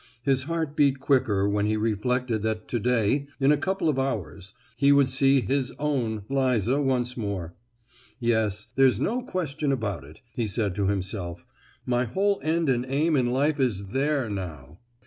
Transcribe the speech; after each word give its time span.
His 0.23 0.45
heart 0.45 0.75
beat 0.75 0.99
quicker 0.99 1.47
when 1.47 1.67
he 1.67 1.77
reflected 1.77 2.41
that 2.41 2.67
to 2.69 2.79
day—in 2.79 3.51
a 3.51 3.55
couple 3.55 3.87
of 3.87 3.99
hours—he 3.99 4.91
would 4.91 5.07
see 5.09 5.41
his 5.41 5.73
own 5.77 6.23
Liza 6.27 6.81
once 6.81 7.15
more. 7.15 7.53
"Yes—there's 8.19 8.99
no 8.99 9.21
question 9.21 9.71
about 9.71 10.03
it," 10.03 10.21
he 10.33 10.47
said 10.47 10.73
to 10.73 10.87
himself; 10.87 11.45
"my 11.85 12.05
whole 12.05 12.39
end 12.41 12.67
and 12.67 12.83
aim 12.89 13.15
in 13.15 13.27
life 13.27 13.59
is 13.59 13.89
there 13.89 14.27
now! 14.27 14.79